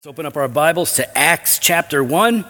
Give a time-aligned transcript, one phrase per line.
[0.00, 2.46] Let's open up our Bibles to Acts chapter 1.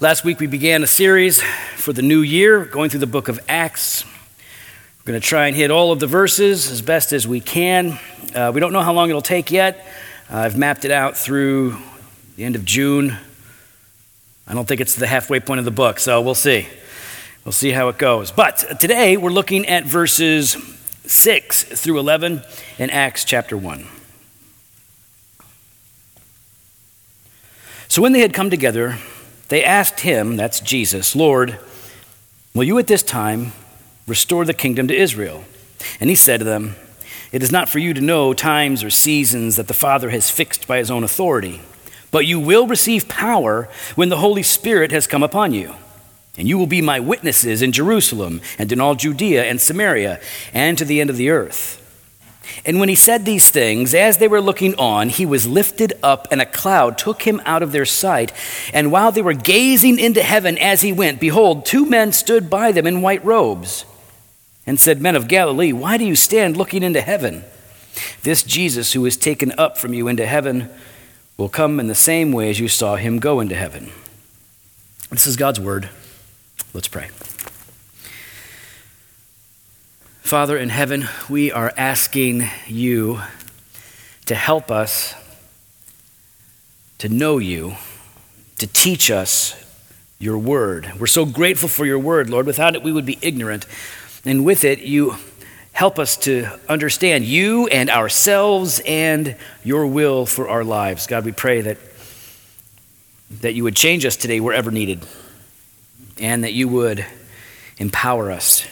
[0.00, 1.40] Last week we began a series
[1.76, 4.04] for the new year, going through the book of Acts.
[4.04, 7.98] We're going to try and hit all of the verses as best as we can.
[8.34, 9.78] Uh, we don't know how long it'll take yet.
[10.30, 11.78] Uh, I've mapped it out through
[12.36, 13.16] the end of June.
[14.46, 16.68] I don't think it's the halfway point of the book, so we'll see.
[17.46, 18.30] We'll see how it goes.
[18.30, 20.54] But today we're looking at verses
[21.06, 22.42] 6 through 11
[22.76, 23.86] in Acts chapter 1.
[27.90, 28.98] So when they had come together,
[29.48, 31.58] they asked him, that's Jesus, Lord,
[32.54, 33.52] will you at this time
[34.06, 35.42] restore the kingdom to Israel?
[35.98, 36.76] And he said to them,
[37.32, 40.68] It is not for you to know times or seasons that the Father has fixed
[40.68, 41.62] by his own authority,
[42.12, 45.74] but you will receive power when the Holy Spirit has come upon you.
[46.38, 50.20] And you will be my witnesses in Jerusalem and in all Judea and Samaria
[50.54, 51.79] and to the end of the earth.
[52.64, 56.28] And when he said these things, as they were looking on, he was lifted up,
[56.30, 58.32] and a cloud took him out of their sight.
[58.72, 62.72] And while they were gazing into heaven as he went, behold, two men stood by
[62.72, 63.84] them in white robes,
[64.66, 67.44] and said, Men of Galilee, why do you stand looking into heaven?
[68.22, 70.70] This Jesus who is taken up from you into heaven
[71.36, 73.90] will come in the same way as you saw him go into heaven.
[75.10, 75.88] This is God's word.
[76.72, 77.08] Let's pray.
[80.30, 83.20] Father in heaven, we are asking you
[84.26, 85.16] to help us
[86.98, 87.74] to know you,
[88.58, 89.56] to teach us
[90.20, 90.92] your word.
[91.00, 92.46] We're so grateful for your word, Lord.
[92.46, 93.66] Without it, we would be ignorant.
[94.24, 95.16] And with it, you
[95.72, 99.34] help us to understand you and ourselves and
[99.64, 101.08] your will for our lives.
[101.08, 101.78] God, we pray that,
[103.40, 105.04] that you would change us today wherever needed,
[106.20, 107.04] and that you would
[107.78, 108.64] empower us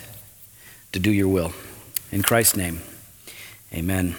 [0.92, 1.52] to do your will.
[2.10, 2.80] In Christ's name,
[3.72, 4.16] amen.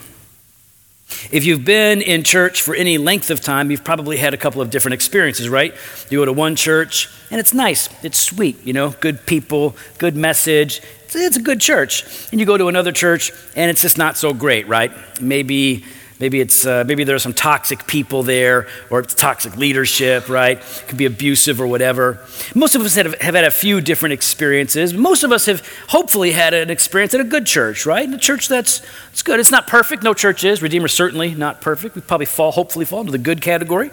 [1.31, 4.61] If you've been in church for any length of time, you've probably had a couple
[4.61, 5.73] of different experiences, right?
[6.09, 10.15] You go to one church and it's nice, it's sweet, you know, good people, good
[10.15, 10.81] message.
[11.05, 12.05] It's, it's a good church.
[12.31, 14.91] And you go to another church and it's just not so great, right?
[15.19, 15.83] Maybe
[16.19, 20.57] Maybe it's uh, maybe there's some toxic people there, or it's toxic leadership, right?
[20.57, 22.19] It could be abusive or whatever.
[22.53, 24.93] Most of us have, have had a few different experiences.
[24.93, 28.09] Most of us have hopefully had an experience at a good church, right?
[28.09, 28.81] A church that's
[29.13, 29.39] it's good.
[29.39, 30.03] It's not perfect.
[30.03, 30.61] No church is.
[30.61, 31.95] Redeemer certainly not perfect.
[31.95, 33.89] We probably fall, hopefully, fall into the good category.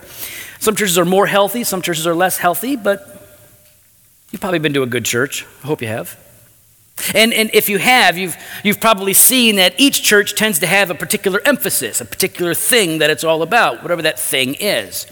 [0.59, 1.63] Some churches are more healthy.
[1.63, 2.75] Some churches are less healthy.
[2.75, 3.07] But
[4.33, 5.47] you've probably been to a good church.
[5.63, 6.26] I hope you have.
[7.15, 10.91] And, and if you have, you've, you've probably seen that each church tends to have
[10.91, 15.07] a particular emphasis, a particular thing that it's all about, whatever that thing is.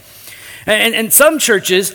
[0.66, 1.94] And, and some churches,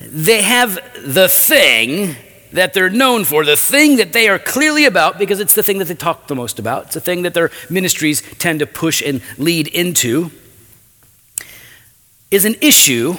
[0.00, 0.74] they have
[1.04, 2.16] the thing
[2.52, 5.78] that they're known for, the thing that they are clearly about because it's the thing
[5.78, 6.86] that they talk the most about.
[6.86, 10.30] It's the thing that their ministries tend to push and lead into.
[12.30, 13.16] Is an issue,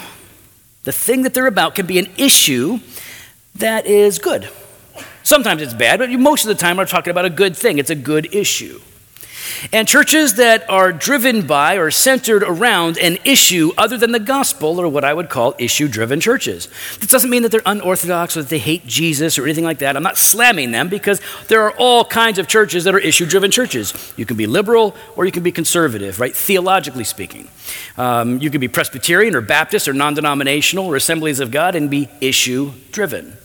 [0.84, 2.80] the thing that they're about can be an issue
[3.54, 4.50] that is good
[5.28, 7.76] Sometimes it's bad, but most of the time we're talking about a good thing.
[7.76, 8.80] It's a good issue.
[9.74, 14.80] And churches that are driven by or centered around an issue other than the gospel
[14.80, 16.70] are what I would call issue driven churches.
[16.98, 19.98] This doesn't mean that they're unorthodox or that they hate Jesus or anything like that.
[19.98, 23.50] I'm not slamming them because there are all kinds of churches that are issue driven
[23.50, 24.14] churches.
[24.16, 26.34] You can be liberal or you can be conservative, right?
[26.34, 27.48] Theologically speaking.
[27.98, 31.90] Um, you can be Presbyterian or Baptist or non denominational or Assemblies of God and
[31.90, 33.36] be issue driven.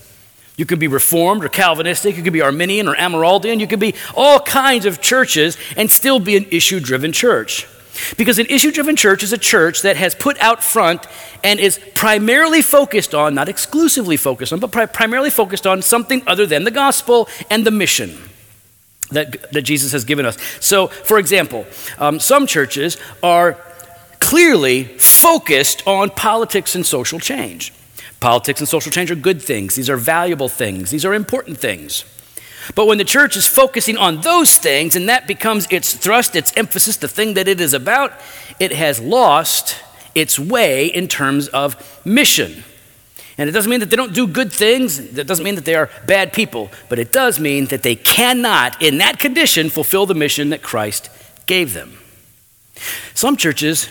[0.56, 2.16] You could be Reformed or Calvinistic.
[2.16, 3.58] You could be Arminian or Amyraldian.
[3.58, 7.66] You could be all kinds of churches and still be an issue driven church.
[8.16, 11.06] Because an issue driven church is a church that has put out front
[11.42, 16.22] and is primarily focused on, not exclusively focused on, but pri- primarily focused on something
[16.26, 18.16] other than the gospel and the mission
[19.10, 20.36] that, that Jesus has given us.
[20.60, 21.66] So, for example,
[21.98, 23.58] um, some churches are
[24.18, 27.72] clearly focused on politics and social change.
[28.24, 32.06] Politics and social change are good things, these are valuable things, these are important things.
[32.74, 36.50] But when the church is focusing on those things and that becomes its thrust, its
[36.56, 38.14] emphasis, the thing that it is about,
[38.58, 39.76] it has lost
[40.14, 42.64] its way in terms of mission.
[43.36, 45.74] And it doesn't mean that they don't do good things, it doesn't mean that they
[45.74, 50.14] are bad people, but it does mean that they cannot, in that condition, fulfill the
[50.14, 51.10] mission that Christ
[51.44, 51.98] gave them.
[53.12, 53.84] Some churches,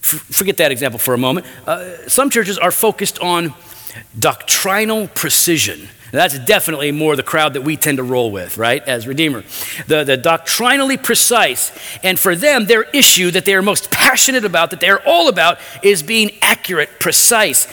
[0.00, 3.54] forget that example for a moment, uh, some churches are focused on
[4.18, 5.88] doctrinal precision.
[6.10, 9.44] That's definitely more the crowd that we tend to roll with, right, as Redeemer.
[9.86, 11.70] The, the doctrinally precise.
[12.02, 15.58] And for them, their issue that they are most passionate about, that they're all about,
[15.82, 17.66] is being accurate, precise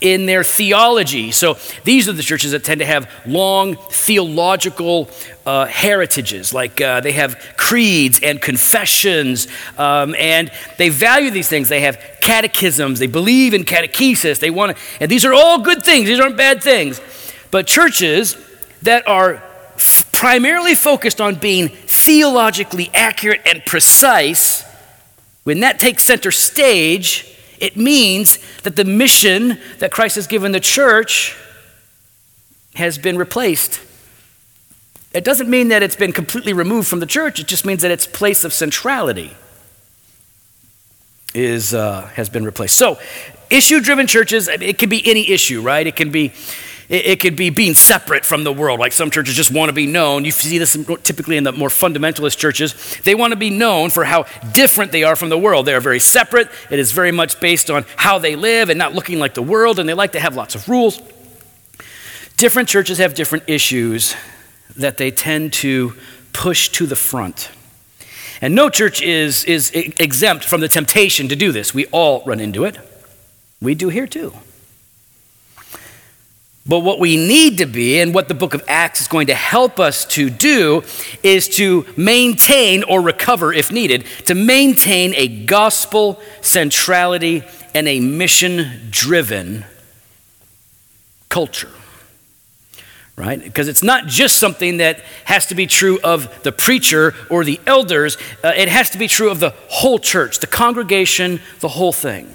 [0.00, 1.32] in their theology.
[1.32, 5.10] So these are the churches that tend to have long theological
[5.44, 11.68] uh, heritages, like uh, they have creeds and confessions, um, and they value these things.
[11.68, 15.82] They have catechisms, they believe in catechesis, they want to, and these are all good
[15.82, 17.00] things, these aren't bad things.
[17.50, 18.36] But churches
[18.82, 19.42] that are
[19.74, 24.64] f- primarily focused on being theologically accurate and precise,
[25.42, 27.31] when that takes center stage,
[27.62, 31.36] it means that the mission that Christ has given the church
[32.74, 33.80] has been replaced.
[35.14, 37.92] It doesn't mean that it's been completely removed from the church, it just means that
[37.92, 39.36] its place of centrality
[41.34, 42.76] is, uh, has been replaced.
[42.76, 42.98] So,
[43.48, 45.86] issue driven churches, it can be any issue, right?
[45.86, 46.32] It can be
[46.92, 49.72] it, it could be being separate from the world, like some churches just want to
[49.72, 50.24] be known.
[50.24, 53.00] You see this typically in the more fundamentalist churches.
[53.02, 55.66] They want to be known for how different they are from the world.
[55.66, 56.48] They are very separate.
[56.70, 59.78] It is very much based on how they live and not looking like the world,
[59.78, 61.00] and they like to have lots of rules.
[62.36, 64.14] Different churches have different issues
[64.76, 65.94] that they tend to
[66.34, 67.50] push to the front.
[68.42, 71.72] And no church is, is exempt from the temptation to do this.
[71.72, 72.76] We all run into it.
[73.60, 74.34] We do here too.
[76.64, 79.34] But what we need to be, and what the book of Acts is going to
[79.34, 80.84] help us to do,
[81.22, 87.42] is to maintain or recover, if needed, to maintain a gospel centrality
[87.74, 89.64] and a mission driven
[91.28, 91.70] culture.
[93.16, 93.42] Right?
[93.42, 97.60] Because it's not just something that has to be true of the preacher or the
[97.66, 101.92] elders, uh, it has to be true of the whole church, the congregation, the whole
[101.92, 102.32] thing.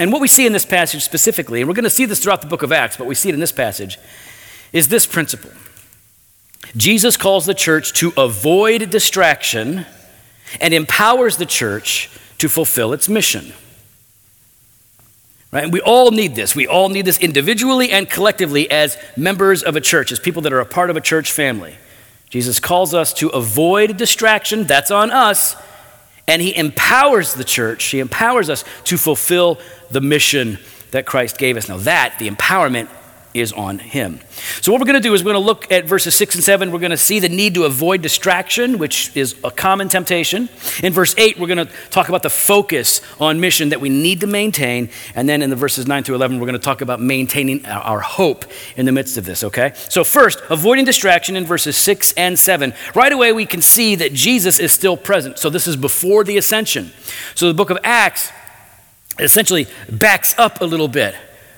[0.00, 2.40] And what we see in this passage specifically, and we're going to see this throughout
[2.40, 3.98] the book of Acts, but we see it in this passage,
[4.72, 5.50] is this principle.
[6.74, 9.84] Jesus calls the church to avoid distraction
[10.58, 12.08] and empowers the church
[12.38, 13.52] to fulfill its mission.
[15.52, 15.64] Right?
[15.64, 16.56] And we all need this.
[16.56, 20.52] We all need this individually and collectively as members of a church, as people that
[20.54, 21.74] are a part of a church family.
[22.30, 25.56] Jesus calls us to avoid distraction, that's on us,
[26.26, 29.58] and he empowers the church, he empowers us to fulfill
[29.90, 30.58] the mission
[30.90, 31.68] that Christ gave us.
[31.68, 32.88] Now, that, the empowerment,
[33.32, 34.20] is on him.
[34.60, 36.44] So, what we're going to do is we're going to look at verses 6 and
[36.44, 36.72] 7.
[36.72, 40.48] We're going to see the need to avoid distraction, which is a common temptation.
[40.82, 44.20] In verse 8, we're going to talk about the focus on mission that we need
[44.20, 44.90] to maintain.
[45.14, 48.00] And then in the verses 9 through 11, we're going to talk about maintaining our
[48.00, 48.44] hope
[48.76, 49.72] in the midst of this, okay?
[49.88, 52.74] So, first, avoiding distraction in verses 6 and 7.
[52.94, 55.38] Right away, we can see that Jesus is still present.
[55.38, 56.90] So, this is before the ascension.
[57.34, 58.32] So, the book of Acts
[59.20, 61.14] essentially backs up a little bit,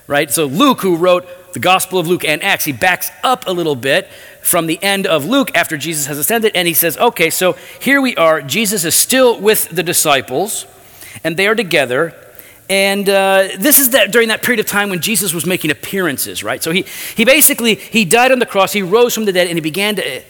[0.07, 0.31] right?
[0.31, 3.77] So Luke, who wrote the Gospel of Luke and Acts, he backs up a little
[3.77, 4.09] bit
[4.43, 8.01] from the end of Luke after Jesus has ascended, and he says, okay, so here
[8.01, 8.43] we are.
[8.43, 10.67] Jesus is still with the disciples,
[11.23, 12.15] and they are together.
[12.69, 16.43] And uh, this is that during that period of time when Jesus was making appearances,
[16.43, 16.63] right?
[16.63, 19.57] So he, he basically, he died on the cross, he rose from the dead, and
[19.57, 20.23] he began to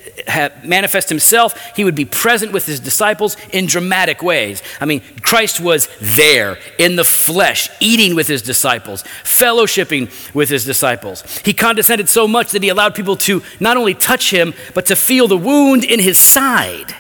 [0.64, 1.58] manifest himself.
[1.76, 4.62] He would be present with his disciples in dramatic ways.
[4.80, 10.64] I mean, Christ was there in the flesh, eating with his disciples, fellowshipping with his
[10.64, 11.22] disciples.
[11.44, 14.96] He condescended so much that he allowed people to not only touch him, but to
[14.96, 16.94] feel the wound in his side.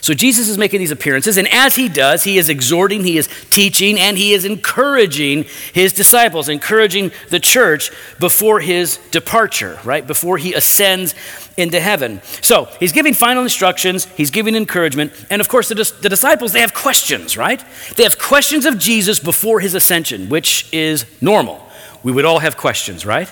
[0.00, 3.28] So Jesus is making these appearances, and as he does, he is exhorting, he is
[3.50, 10.06] teaching, and he is encouraging his disciples, encouraging the church before his departure, right?
[10.06, 11.14] Before he ascends
[11.56, 12.22] into heaven.
[12.40, 16.60] So he's giving final instructions, he's giving encouragement, and of course, the, the disciples, they
[16.60, 17.62] have questions, right?
[17.96, 21.66] They have questions of Jesus before his ascension, which is normal.
[22.02, 23.30] We would all have questions, right?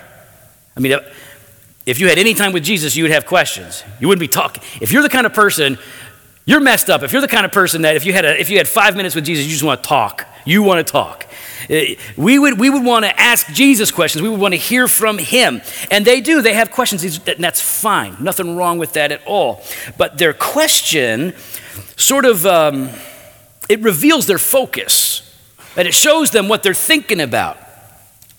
[0.77, 0.99] I mean,
[1.87, 3.83] if you had any time with Jesus, you would have questions.
[3.99, 4.63] You wouldn't be talking.
[4.83, 5.79] If you're the kind of person
[6.49, 8.49] you're messed up if you're the kind of person that if you had, a, if
[8.49, 10.27] you had five minutes with Jesus, you just want to talk.
[10.47, 11.27] You want to talk.
[11.69, 14.23] Eh, we would, we would want to ask Jesus questions.
[14.23, 15.61] We would want to hear from him.
[15.91, 16.41] And they do.
[16.41, 18.17] They have questions, and that's fine.
[18.19, 19.63] Nothing wrong with that at all.
[19.99, 21.35] But their question
[21.97, 22.89] sort of, um,
[23.69, 25.39] it reveals their focus.
[25.77, 27.59] And it shows them what they're thinking about.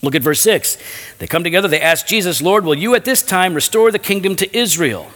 [0.02, 0.78] Look at verse 6.
[1.20, 4.34] They come together, they ask Jesus, Lord, will you at this time restore the kingdom
[4.34, 5.12] to Israel?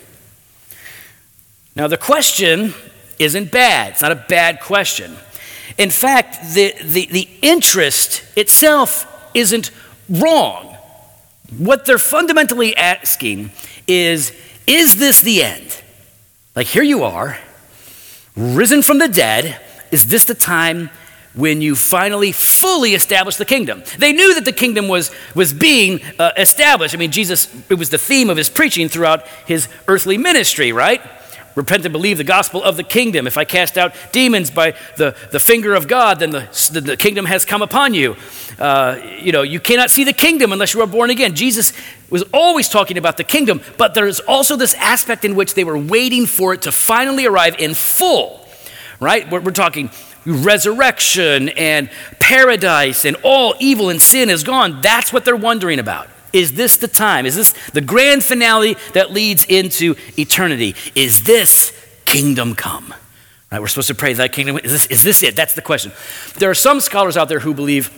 [1.77, 2.75] Now, the question
[3.19, 3.93] isn't bad.
[3.93, 5.17] It's not a bad question.
[5.77, 9.71] In fact, the, the, the interest itself isn't
[10.09, 10.77] wrong.
[11.59, 13.51] What they're fundamentally asking
[13.87, 14.33] is
[14.67, 15.83] Is this the end?
[16.55, 17.39] Like, here you are,
[18.37, 19.61] risen from the dead.
[19.91, 20.91] Is this the time
[21.35, 23.83] when you finally fully establish the kingdom.
[23.99, 26.95] They knew that the kingdom was, was being uh, established.
[26.95, 31.03] I mean, Jesus, it was the theme of his preaching throughout his earthly ministry, right?
[31.55, 33.29] Repent and believe the gospel of the kingdom.
[33.29, 37.27] If I cast out demons by the, the finger of God, then the, the, kingdom
[37.27, 38.17] has come upon you.
[38.59, 41.37] Uh, you know, you cannot see the kingdom unless you are born again.
[41.37, 41.73] Jesus
[42.11, 45.79] was always talking about the kingdom, but there's also this aspect in which they were
[45.79, 48.45] waiting for it to finally arrive in full,
[48.99, 49.31] right?
[49.31, 49.91] We're, we're talking
[50.27, 54.81] resurrection and paradise and all evil and sin is gone.
[54.81, 56.09] That's what they're wondering about.
[56.35, 57.25] Is this the time?
[57.25, 60.75] Is this the grand finale that leads into eternity?
[60.95, 61.73] Is this
[62.05, 62.93] kingdom come?
[63.51, 64.59] Right, we're supposed to pray that kingdom.
[64.59, 65.37] Is this, is this it?
[65.37, 65.93] That's the question.
[66.39, 67.91] There are some scholars out there who believe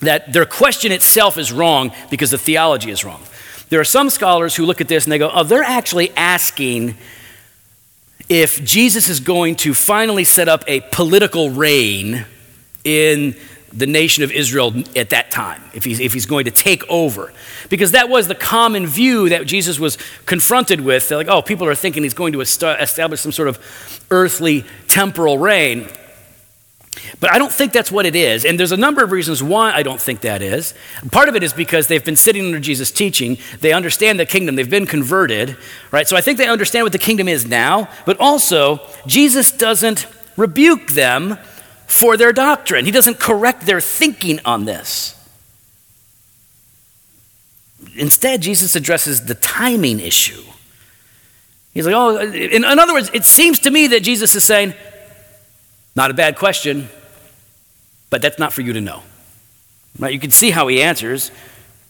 [0.00, 3.22] that their question itself is wrong because the theology is wrong.
[3.70, 6.96] There are some scholars who look at this and they go, oh, they're actually asking
[8.28, 12.26] if Jesus is going to finally set up a political reign
[12.84, 13.36] in
[13.76, 17.32] the nation of Israel at that time, if he's, if he's going to take over.
[17.68, 21.08] Because that was the common view that Jesus was confronted with.
[21.08, 25.38] They're like, oh, people are thinking he's going to establish some sort of earthly temporal
[25.38, 25.88] reign.
[27.18, 28.44] But I don't think that's what it is.
[28.44, 30.74] And there's a number of reasons why I don't think that is.
[31.10, 33.38] Part of it is because they've been sitting under Jesus' teaching.
[33.60, 34.54] They understand the kingdom.
[34.54, 35.56] They've been converted,
[35.90, 36.06] right?
[36.06, 37.88] So I think they understand what the kingdom is now.
[38.06, 41.38] But also, Jesus doesn't rebuke them
[41.86, 42.84] for their doctrine.
[42.84, 45.14] He doesn't correct their thinking on this.
[47.96, 50.42] Instead, Jesus addresses the timing issue.
[51.72, 54.74] He's like, oh, in, in, other words, it seems to me that Jesus is saying,
[55.96, 56.88] not a bad question,
[58.10, 59.02] but that's not for you to know.
[59.98, 60.12] Right?
[60.12, 61.30] You can see how he answers.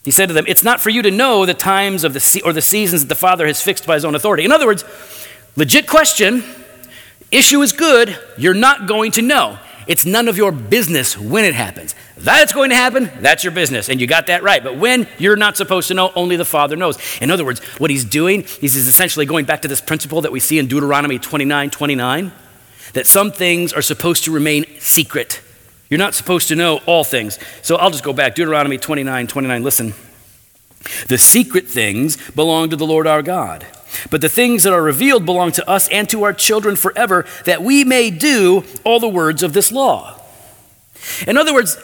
[0.04, 2.42] He said to them, It's not for you to know the times of the se-
[2.42, 4.44] or the seasons that the Father has fixed by his own authority.
[4.44, 4.84] In other words,
[5.56, 6.44] legit question,
[7.30, 9.58] issue is good, you're not going to know.
[9.86, 11.94] It's none of your business when it happens.
[12.16, 14.62] That's going to happen, that's your business, and you got that right.
[14.62, 16.98] But when you're not supposed to know, only the Father knows.
[17.20, 20.32] In other words, what he's doing is he's essentially going back to this principle that
[20.32, 22.32] we see in Deuteronomy 29 29,
[22.94, 25.40] that some things are supposed to remain secret.
[25.90, 27.38] You're not supposed to know all things.
[27.62, 28.34] So I'll just go back.
[28.34, 29.94] Deuteronomy 29 29, listen.
[31.08, 33.66] The secret things belong to the Lord our God
[34.10, 37.62] but the things that are revealed belong to us and to our children forever, that
[37.62, 40.20] we may do all the words of this law.
[41.26, 41.76] In other words,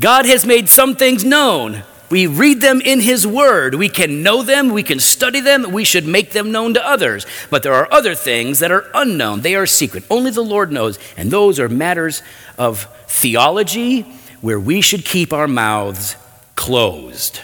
[0.00, 1.82] God has made some things known.
[2.10, 3.74] We read them in His Word.
[3.74, 4.70] We can know them.
[4.70, 5.72] We can study them.
[5.72, 7.26] We should make them known to others.
[7.50, 9.42] But there are other things that are unknown.
[9.42, 10.04] They are secret.
[10.08, 10.98] Only the Lord knows.
[11.16, 12.22] And those are matters
[12.56, 14.02] of theology
[14.40, 16.16] where we should keep our mouths
[16.54, 17.40] closed.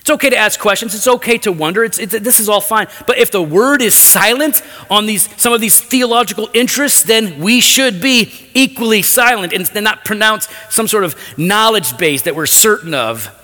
[0.00, 0.94] It's okay to ask questions.
[0.94, 1.84] It's okay to wonder.
[1.84, 2.88] It's, it's, this is all fine.
[3.06, 7.60] But if the word is silent on these, some of these theological interests, then we
[7.60, 12.94] should be equally silent and not pronounce some sort of knowledge base that we're certain
[12.94, 13.36] of.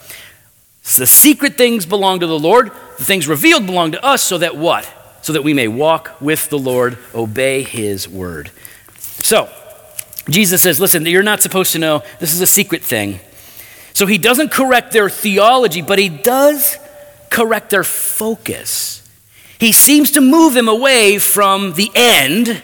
[0.83, 2.71] So the secret things belong to the Lord.
[2.97, 4.91] The things revealed belong to us so that what?
[5.21, 8.51] So that we may walk with the Lord, obey his word.
[9.19, 9.51] So,
[10.31, 12.03] Jesus says, listen, you're not supposed to know.
[12.19, 13.21] This is a secret thing.
[13.97, 16.77] So he doesn't correct their theology, but he does
[17.31, 19.03] correct their focus.
[19.59, 22.63] He seems to move them away from the end,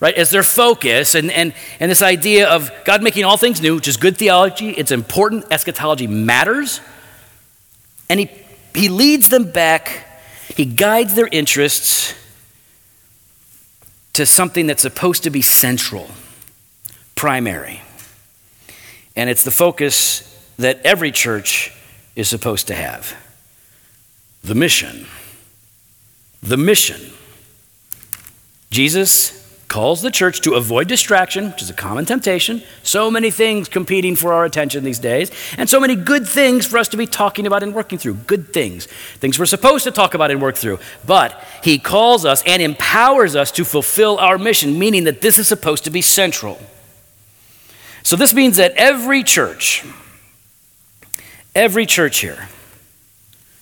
[0.00, 3.74] right, as their focus, and, and, and this idea of God making all things new,
[3.74, 4.70] which is good theology.
[4.70, 5.44] It's important.
[5.50, 6.80] Eschatology matters.
[8.08, 8.30] And he,
[8.74, 10.06] he leads them back,
[10.48, 12.14] he guides their interests
[14.14, 16.08] to something that's supposed to be central,
[17.16, 17.82] primary.
[19.14, 21.72] And it's the focus that every church
[22.16, 23.14] is supposed to have
[24.42, 25.06] the mission.
[26.42, 27.00] The mission.
[28.70, 32.62] Jesus calls the church to avoid distraction, which is a common temptation.
[32.82, 36.78] So many things competing for our attention these days, and so many good things for
[36.78, 38.14] us to be talking about and working through.
[38.14, 38.86] Good things.
[39.18, 40.78] Things we're supposed to talk about and work through.
[41.04, 45.48] But he calls us and empowers us to fulfill our mission, meaning that this is
[45.48, 46.60] supposed to be central.
[48.04, 49.84] So this means that every church,
[51.54, 52.48] Every church here,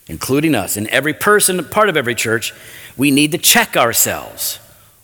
[0.06, 2.54] including us, and every person, part of every church,
[2.96, 4.58] we need to check ourselves.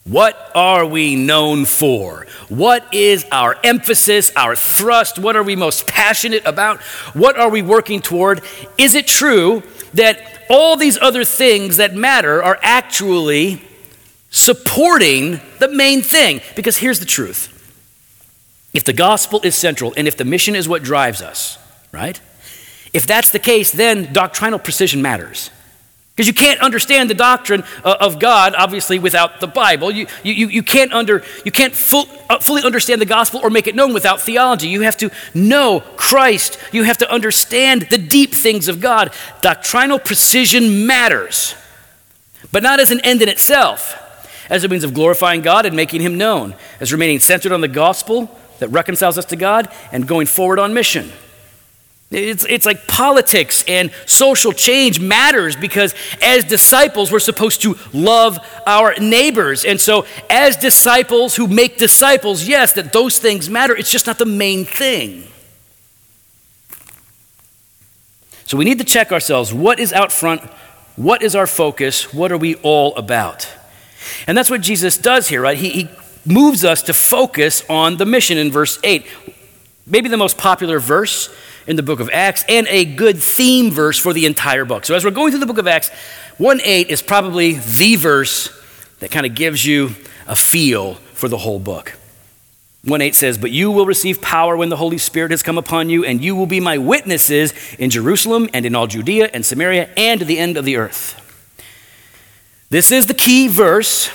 [0.05, 2.27] What are we known for?
[2.49, 5.19] What is our emphasis, our thrust?
[5.19, 6.81] What are we most passionate about?
[7.13, 8.41] What are we working toward?
[8.79, 10.19] Is it true that
[10.49, 13.61] all these other things that matter are actually
[14.31, 16.41] supporting the main thing?
[16.57, 17.55] Because here's the truth
[18.73, 21.59] if the gospel is central and if the mission is what drives us,
[21.93, 22.19] right?
[22.99, 25.51] If that's the case, then doctrinal precision matters.
[26.17, 29.93] Because you can't understand the doctrine uh, of God, obviously, without the Bible.
[29.93, 33.69] You, you, you can't, under, you can't full, uh, fully understand the gospel or make
[33.69, 34.67] it known without theology.
[34.67, 36.59] You have to know Christ.
[36.73, 39.15] You have to understand the deep things of God.
[39.43, 41.55] Doctrinal precision matters,
[42.51, 43.95] but not as an end in itself,
[44.51, 47.69] as a means of glorifying God and making Him known, as remaining centered on the
[47.69, 51.13] gospel that reconciles us to God and going forward on mission.
[52.11, 58.39] It's, it's like politics and social change matters because as disciples, we're supposed to love
[58.67, 59.67] our neighbors.
[59.67, 63.77] And so, as disciples who make disciples, yes, that those things matter.
[63.77, 65.25] It's just not the main thing.
[68.47, 70.41] So, we need to check ourselves what is out front?
[70.97, 72.15] What is our focus?
[72.15, 73.53] What are we all about?
[74.27, 75.59] And that's what Jesus does here, right?
[75.59, 75.89] He, he
[76.25, 79.07] moves us to focus on the mission in verse 8.
[79.87, 81.29] Maybe the most popular verse
[81.69, 84.85] in the book of Acts and a good theme verse for the entire book.
[84.87, 85.91] So as we're going through the book of Acts,
[86.39, 88.51] 1 8 is probably the verse
[88.99, 89.91] that kind of gives you
[90.27, 91.93] a feel for the whole book.
[92.85, 95.91] 1 8 says, But you will receive power when the Holy Spirit has come upon
[95.91, 99.91] you, and you will be my witnesses in Jerusalem and in all Judea and Samaria
[99.97, 101.25] and to the end of the earth.
[102.71, 104.11] This is the key verse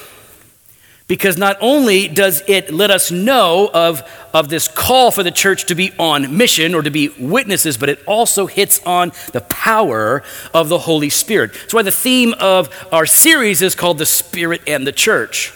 [1.14, 4.02] because not only does it let us know of,
[4.34, 7.88] of this call for the church to be on mission or to be witnesses, but
[7.88, 10.24] it also hits on the power
[10.56, 11.54] of the Holy Spirit.
[11.54, 15.54] That's why the theme of our series is called The Spirit and the Church.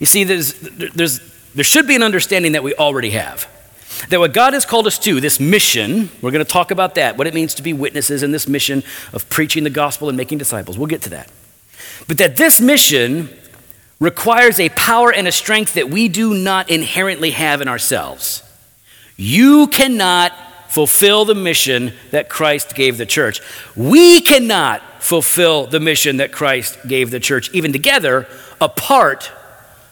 [0.00, 1.20] You see, there's, there's,
[1.54, 3.48] there should be an understanding that we already have.
[4.08, 7.16] That what God has called us to, this mission, we're going to talk about that,
[7.16, 8.82] what it means to be witnesses in this mission
[9.12, 10.76] of preaching the gospel and making disciples.
[10.76, 11.30] We'll get to that.
[12.08, 13.28] But that this mission
[14.00, 18.42] requires a power and a strength that we do not inherently have in ourselves.
[19.16, 20.32] You cannot
[20.68, 23.40] fulfill the mission that Christ gave the church.
[23.76, 28.26] We cannot fulfill the mission that Christ gave the church, even together,
[28.60, 29.30] apart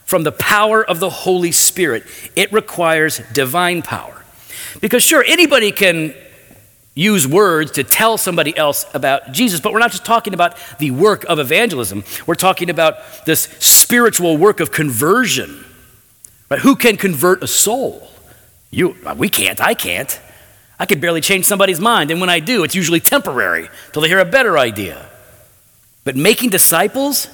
[0.05, 2.05] from the power of the Holy Spirit.
[2.35, 4.25] It requires divine power.
[4.81, 6.15] Because, sure, anybody can
[6.95, 9.61] use words to tell somebody else about Jesus.
[9.61, 14.37] But we're not just talking about the work of evangelism, we're talking about this spiritual
[14.37, 15.65] work of conversion.
[16.51, 16.61] Right?
[16.61, 18.09] Who can convert a soul?
[18.71, 20.21] You, we can't, I can't.
[20.79, 24.09] I can barely change somebody's mind, and when I do, it's usually temporary till they
[24.09, 25.09] hear a better idea.
[26.03, 27.29] But making disciples,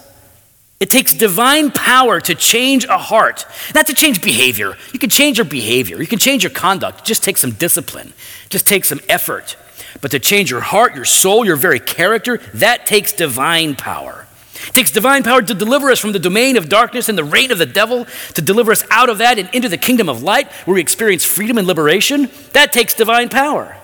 [0.81, 4.77] it takes divine power to change a heart, not to change behavior.
[4.93, 7.00] You can change your behavior, you can change your conduct.
[7.00, 8.12] It just takes some discipline,
[8.49, 9.57] just takes some effort.
[10.01, 14.27] But to change your heart, your soul, your very character, that takes divine power.
[14.66, 17.51] It takes divine power to deliver us from the domain of darkness and the reign
[17.53, 20.51] of the devil, to deliver us out of that and into the kingdom of light
[20.66, 22.29] where we experience freedom and liberation.
[22.53, 23.77] That takes divine power.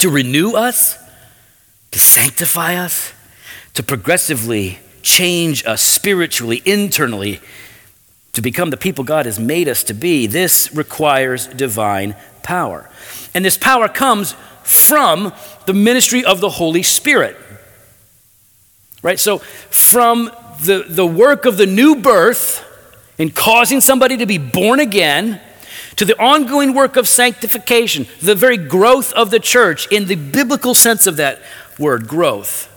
[0.00, 0.98] To renew us,
[1.90, 3.12] to sanctify us,
[3.74, 7.40] to progressively change us spiritually, internally,
[8.36, 12.86] to become the people God has made us to be, this requires divine power.
[13.32, 15.32] And this power comes from
[15.64, 17.34] the ministry of the Holy Spirit.
[19.02, 19.18] Right?
[19.18, 22.62] So, from the, the work of the new birth
[23.16, 25.40] in causing somebody to be born again,
[25.96, 30.74] to the ongoing work of sanctification, the very growth of the church in the biblical
[30.74, 31.40] sense of that
[31.78, 32.68] word, growth.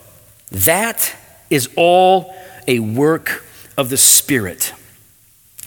[0.51, 1.13] That
[1.49, 2.33] is all
[2.65, 3.43] a work
[3.77, 4.71] of the Spirit.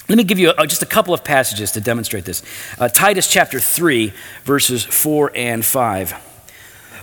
[0.09, 2.43] Let me give you a, just a couple of passages to demonstrate this.
[2.79, 4.12] Uh, Titus chapter 3,
[4.45, 6.33] verses 4 and 5.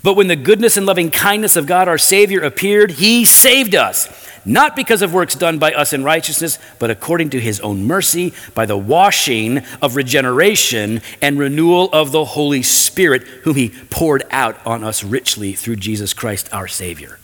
[0.03, 4.09] But when the goodness and loving kindness of God our Savior appeared, He saved us,
[4.45, 8.33] not because of works done by us in righteousness, but according to His own mercy,
[8.53, 14.65] by the washing of regeneration and renewal of the Holy Spirit, whom He poured out
[14.65, 17.19] on us richly through Jesus Christ our Savior.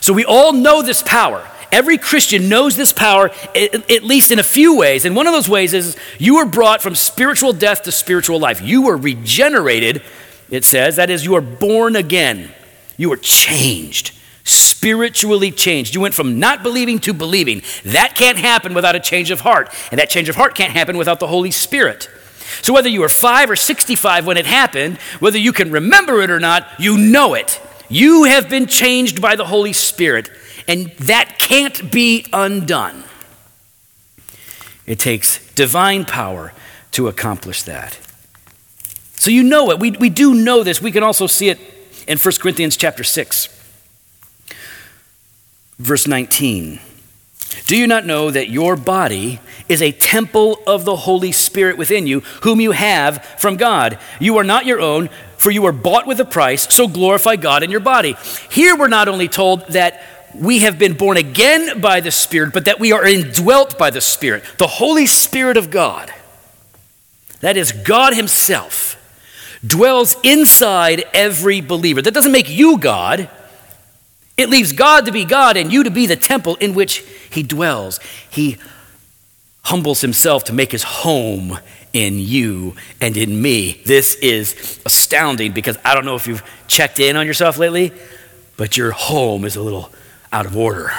[0.00, 1.48] So we all know this power.
[1.72, 5.06] Every Christian knows this power, at least in a few ways.
[5.06, 8.60] And one of those ways is you were brought from spiritual death to spiritual life.
[8.60, 10.02] You were regenerated,
[10.50, 10.96] it says.
[10.96, 12.50] That is, you are born again.
[12.98, 15.94] You were changed, spiritually changed.
[15.94, 17.62] You went from not believing to believing.
[17.86, 19.74] That can't happen without a change of heart.
[19.90, 22.08] And that change of heart can't happen without the Holy Spirit.
[22.60, 26.30] So whether you were five or 65 when it happened, whether you can remember it
[26.30, 27.60] or not, you know it.
[27.88, 30.30] You have been changed by the Holy Spirit,
[30.68, 33.04] and that can't be undone.
[34.86, 36.52] It takes divine power
[36.92, 37.98] to accomplish that.
[39.14, 39.78] So you know it.
[39.78, 40.82] We, we do know this.
[40.82, 41.60] We can also see it
[42.08, 43.48] in 1 Corinthians chapter 6,
[45.78, 46.80] verse 19.
[47.66, 52.06] Do you not know that your body is a temple of the Holy Spirit within
[52.06, 53.98] you, whom you have from God?
[54.20, 57.62] You are not your own, for you were bought with a price, so glorify God
[57.62, 58.16] in your body.
[58.50, 60.02] Here we're not only told that
[60.34, 64.00] we have been born again by the Spirit, but that we are indwelt by the
[64.00, 66.12] Spirit, the Holy Spirit of God.
[67.40, 68.96] That is, God Himself
[69.66, 72.02] dwells inside every believer.
[72.02, 73.28] That doesn't make you God.
[74.36, 76.98] It leaves God to be God and you to be the temple in which
[77.30, 78.00] He dwells.
[78.30, 78.58] He
[79.64, 81.58] humbles Himself to make His home
[81.92, 83.82] in you and in me.
[83.84, 87.92] This is astounding because I don't know if you've checked in on yourself lately,
[88.56, 89.92] but your home is a little
[90.32, 90.90] out of order,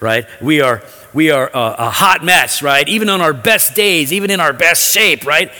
[0.00, 0.26] right?
[0.40, 2.88] We are, we are a, a hot mess, right?
[2.88, 5.52] Even on our best days, even in our best shape, right?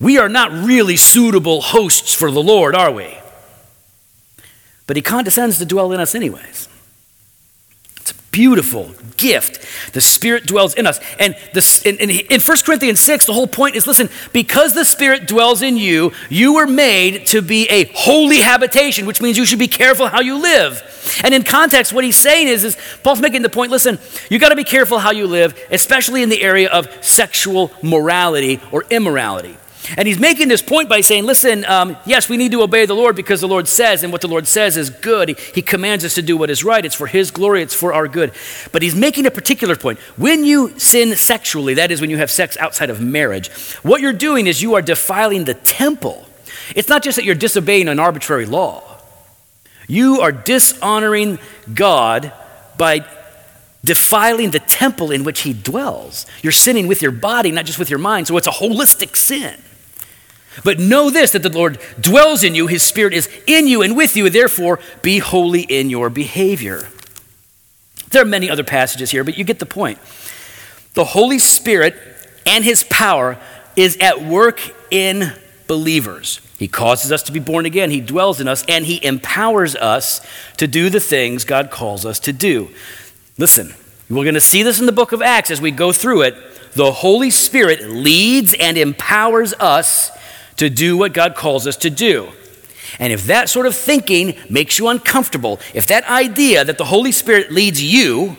[0.00, 3.18] We are not really suitable hosts for the Lord, are we?
[4.86, 6.69] But He condescends to dwell in us, anyways.
[8.30, 9.92] Beautiful gift.
[9.92, 11.00] The Spirit dwells in us.
[11.18, 14.84] And this, in, in, in 1 Corinthians 6, the whole point is listen, because the
[14.84, 19.44] Spirit dwells in you, you were made to be a holy habitation, which means you
[19.44, 21.20] should be careful how you live.
[21.24, 23.98] And in context, what he's saying is, is Paul's making the point listen,
[24.30, 28.60] you got to be careful how you live, especially in the area of sexual morality
[28.70, 29.56] or immorality.
[29.96, 32.94] And he's making this point by saying, listen, um, yes, we need to obey the
[32.94, 35.30] Lord because the Lord says, and what the Lord says is good.
[35.30, 36.84] He, he commands us to do what is right.
[36.84, 38.32] It's for his glory, it's for our good.
[38.72, 39.98] But he's making a particular point.
[40.16, 43.50] When you sin sexually, that is, when you have sex outside of marriage,
[43.82, 46.26] what you're doing is you are defiling the temple.
[46.76, 48.82] It's not just that you're disobeying an arbitrary law,
[49.88, 51.38] you are dishonoring
[51.74, 52.32] God
[52.78, 53.04] by
[53.84, 56.26] defiling the temple in which he dwells.
[56.42, 58.28] You're sinning with your body, not just with your mind.
[58.28, 59.60] So it's a holistic sin.
[60.64, 63.96] But know this that the Lord dwells in you, his spirit is in you and
[63.96, 66.88] with you, and therefore be holy in your behavior.
[68.10, 69.98] There are many other passages here, but you get the point.
[70.94, 71.96] The Holy Spirit
[72.44, 73.38] and his power
[73.76, 74.60] is at work
[74.90, 75.32] in
[75.68, 76.40] believers.
[76.58, 80.20] He causes us to be born again, he dwells in us, and he empowers us
[80.56, 82.68] to do the things God calls us to do.
[83.38, 83.74] Listen,
[84.10, 86.34] we're going to see this in the book of Acts as we go through it.
[86.72, 90.10] The Holy Spirit leads and empowers us
[90.60, 92.28] to do what God calls us to do.
[92.98, 97.12] And if that sort of thinking makes you uncomfortable, if that idea that the Holy
[97.12, 98.36] Spirit leads you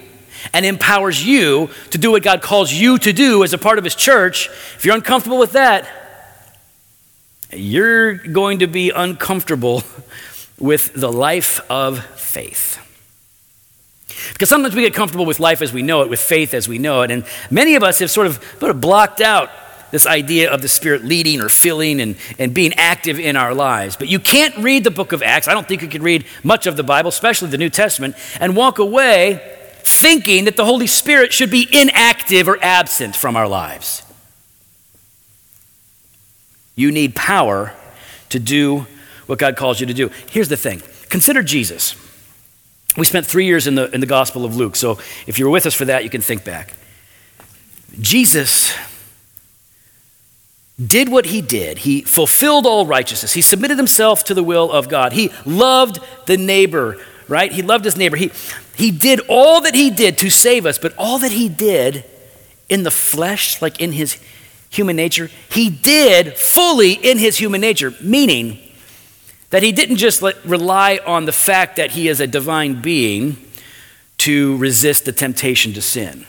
[0.54, 3.84] and empowers you to do what God calls you to do as a part of
[3.84, 5.90] His church, if you're uncomfortable with that,
[7.52, 9.82] you're going to be uncomfortable
[10.60, 12.78] with the life of faith.
[14.34, 16.78] Because sometimes we get comfortable with life as we know it, with faith as we
[16.78, 19.50] know it, and many of us have sort of, sort of blocked out
[19.92, 23.96] this idea of the Spirit leading or filling and, and being active in our lives.
[23.96, 25.48] But you can't read the book of Acts.
[25.48, 28.56] I don't think you can read much of the Bible, especially the New Testament, and
[28.56, 34.04] walk away thinking that the Holy Spirit should be inactive or absent from our lives.
[36.76, 37.74] You need power
[38.30, 38.88] to do
[39.26, 40.10] what God calls you to do.
[40.30, 41.96] Here's the thing consider Jesus.
[42.98, 45.52] We spent three years in the, in the Gospel of Luke, so if you were
[45.52, 46.74] with us for that, you can think back.
[48.00, 48.74] Jesus
[50.82, 51.80] did what he did.
[51.80, 53.34] He fulfilled all righteousness.
[53.34, 55.14] He submitted himself to the will of God.
[55.14, 57.52] He loved the neighbor, right?
[57.52, 58.18] He loved his neighbor.
[58.18, 58.32] He,
[58.76, 62.04] he did all that he did to save us, but all that he did
[62.70, 64.18] in the flesh, like in his
[64.70, 68.58] human nature, he did fully in his human nature, meaning
[69.50, 73.38] that he didn't just let, rely on the fact that he is a divine being
[74.18, 76.26] to resist the temptation to sin.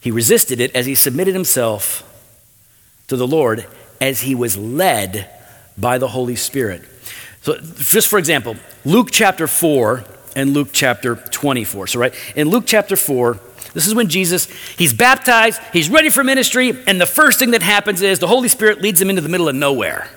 [0.00, 2.10] He resisted it as he submitted himself
[3.08, 3.66] to the Lord
[4.00, 5.30] as he was led
[5.76, 6.82] by the Holy Spirit.
[7.42, 10.04] So, just for example, Luke chapter 4
[10.36, 11.88] and Luke chapter 24.
[11.88, 13.38] So, right, in Luke chapter 4,
[13.74, 17.62] this is when Jesus, he's baptized, he's ready for ministry, and the first thing that
[17.62, 20.08] happens is the Holy Spirit leads him into the middle of nowhere,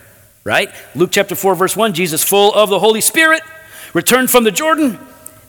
[0.44, 0.70] right?
[0.96, 3.42] Luke chapter 4, verse 1 Jesus, full of the Holy Spirit,
[3.94, 5.00] returned from the Jordan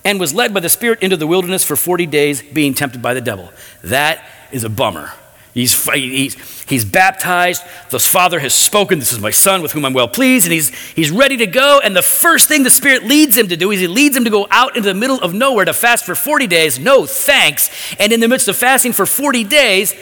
[0.04, 3.14] and was led by the Spirit into the wilderness for 40 days, being tempted by
[3.14, 3.50] the devil.
[3.84, 5.12] That is a bummer.
[5.58, 7.64] He's, he's, he's baptized.
[7.90, 9.00] The Father has spoken.
[9.00, 10.46] This is my Son with whom I'm well pleased.
[10.46, 11.80] And he's, he's ready to go.
[11.82, 14.30] And the first thing the Spirit leads him to do is he leads him to
[14.30, 16.78] go out into the middle of nowhere to fast for 40 days.
[16.78, 17.70] No thanks.
[17.98, 19.94] And in the midst of fasting for 40 days,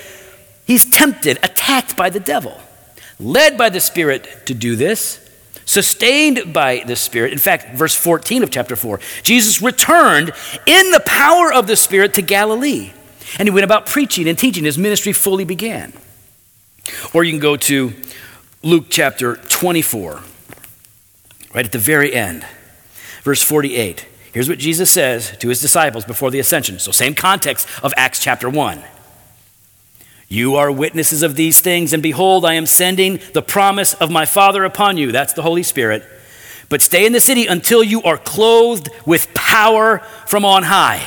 [0.67, 2.61] he's tempted, attacked by the devil,
[3.19, 5.23] led by the Spirit to do this
[5.65, 7.33] sustained by the Spirit.
[7.33, 10.33] In fact, verse 14 of chapter 4 Jesus returned
[10.67, 12.93] in the power of the Spirit to Galilee
[13.39, 14.65] and he went about preaching and teaching.
[14.65, 15.93] His ministry fully began.
[17.13, 17.93] Or you can go to
[18.63, 20.21] Luke chapter 24,
[21.55, 22.45] right at the very end,
[23.23, 24.07] verse 48.
[24.33, 26.79] Here's what Jesus says to his disciples before the ascension.
[26.79, 28.83] So, same context of Acts chapter 1.
[30.29, 34.27] You are witnesses of these things, and behold, I am sending the promise of my
[34.27, 35.13] Father upon you.
[35.13, 36.05] That's the Holy Spirit.
[36.69, 41.07] But stay in the city until you are clothed with power from on high.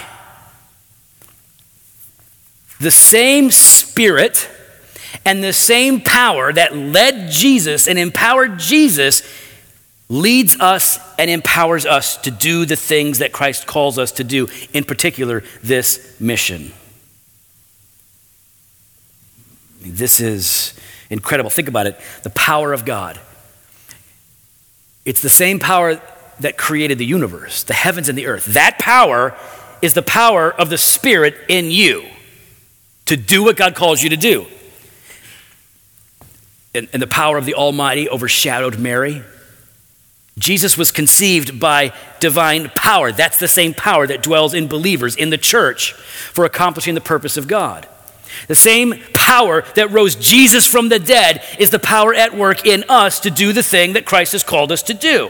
[2.80, 4.50] The same Spirit
[5.26, 9.22] and the same power that led Jesus and empowered Jesus
[10.08, 14.48] leads us and empowers us to do the things that Christ calls us to do,
[14.74, 16.72] in particular, this mission.
[19.82, 20.74] This is
[21.10, 21.50] incredible.
[21.50, 23.20] Think about it the power of God.
[25.06, 26.02] It's the same power
[26.40, 28.46] that created the universe, the heavens and the earth.
[28.46, 29.38] That power
[29.82, 32.08] is the power of the Spirit in you
[33.10, 34.48] to do what God calls you to do.
[36.74, 39.24] And, and the power of the Almighty overshadowed Mary
[40.40, 43.12] Jesus was conceived by divine power.
[43.12, 47.36] That's the same power that dwells in believers in the church for accomplishing the purpose
[47.36, 47.88] of God.
[48.48, 52.86] The same power that rose Jesus from the dead is the power at work in
[52.88, 55.30] us to do the thing that Christ has called us to do.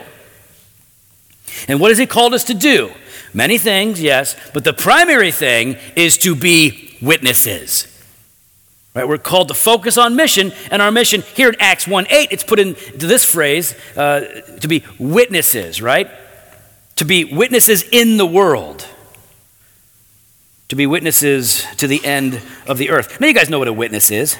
[1.67, 2.91] And what has He called us to do?
[3.33, 7.87] Many things, yes, but the primary thing is to be witnesses.
[8.95, 9.07] Right?
[9.07, 12.43] We're called to focus on mission, and our mission here in Acts 1 8, it's
[12.43, 14.21] put into this phrase uh,
[14.61, 16.09] to be witnesses, right?
[16.97, 18.85] To be witnesses in the world.
[20.69, 23.19] To be witnesses to the end of the earth.
[23.19, 24.37] Now, you guys know what a witness is,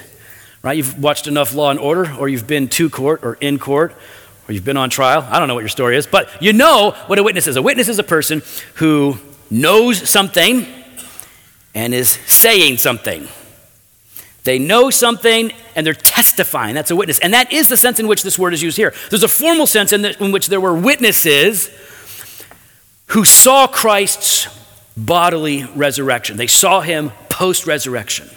[0.62, 0.76] right?
[0.76, 3.94] You've watched enough Law and Order, or you've been to court or in court,
[4.48, 5.26] or you've been on trial.
[5.30, 7.56] I don't know what your story is, but you know what a witness is.
[7.56, 8.42] A witness is a person
[8.74, 9.16] who
[9.48, 10.66] knows something
[11.74, 13.28] and is saying something.
[14.44, 16.74] They know something and they're testifying.
[16.74, 17.18] That's a witness.
[17.18, 18.94] And that is the sense in which this word is used here.
[19.10, 21.70] There's a formal sense in, the, in which there were witnesses
[23.08, 24.48] who saw Christ's
[24.96, 26.36] bodily resurrection.
[26.36, 28.30] They saw him post resurrection.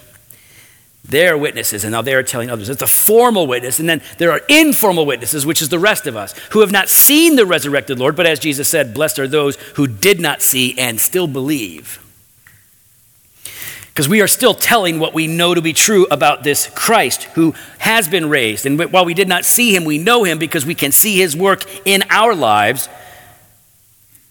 [1.06, 2.70] They're witnesses, and now they're telling others.
[2.70, 6.16] It's a formal witness, and then there are informal witnesses, which is the rest of
[6.16, 9.58] us, who have not seen the resurrected Lord, but as Jesus said, blessed are those
[9.76, 12.03] who did not see and still believe.
[13.94, 17.54] Because we are still telling what we know to be true about this Christ who
[17.78, 18.66] has been raised.
[18.66, 21.36] And while we did not see him, we know him because we can see his
[21.36, 22.90] work in our lives.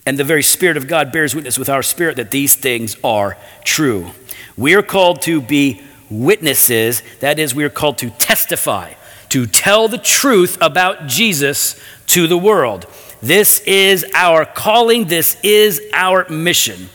[0.04, 3.36] And the very Spirit of God bears witness with our spirit that these things are
[3.62, 4.10] true.
[4.56, 7.00] We are called to be witnesses.
[7.20, 8.94] That is, we are called to testify,
[9.28, 12.86] to tell the truth about Jesus to the world.
[13.22, 16.88] This is our calling, this is our mission.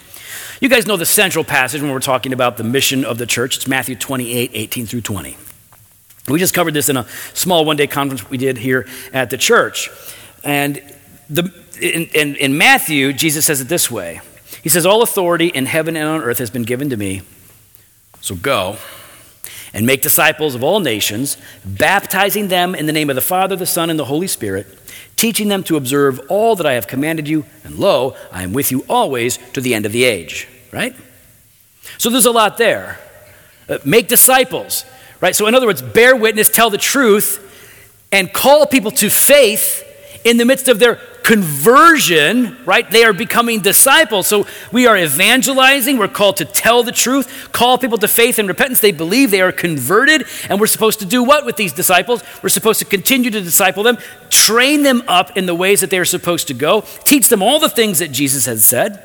[0.60, 3.58] You guys know the central passage when we're talking about the mission of the church.
[3.58, 5.38] It's Matthew 28 18 through 20.
[6.30, 9.38] We just covered this in a small one day conference we did here at the
[9.38, 9.90] church.
[10.44, 10.82] And
[11.30, 14.22] the, in, in, in Matthew, Jesus says it this way
[14.64, 17.22] He says, All authority in heaven and on earth has been given to me.
[18.22, 18.78] So go
[19.74, 23.68] and make disciples of all nations, baptizing them in the name of the Father, the
[23.68, 24.66] Son, and the Holy Spirit,
[25.18, 28.72] teaching them to observe all that I have commanded you, and lo, I am with
[28.72, 30.48] you always to the end of the age.
[30.72, 30.96] Right?
[31.98, 33.00] So there's a lot there.
[33.68, 34.86] Uh, make disciples,
[35.20, 35.36] right?
[35.36, 37.44] So, in other words, bear witness, tell the truth,
[38.14, 39.84] and call people to faith
[40.24, 42.90] in the midst of their conversion, right?
[42.90, 44.28] They are becoming disciples.
[44.28, 45.98] So we are evangelizing.
[45.98, 48.80] We're called to tell the truth, call people to faith and repentance.
[48.80, 50.24] They believe they are converted.
[50.50, 52.24] And we're supposed to do what with these disciples?
[52.42, 53.98] We're supposed to continue to disciple them,
[54.30, 57.60] train them up in the ways that they are supposed to go, teach them all
[57.60, 59.04] the things that Jesus has said.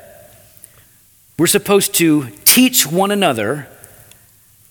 [1.37, 3.67] We're supposed to teach one another